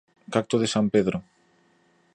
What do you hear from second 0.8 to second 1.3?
Pedro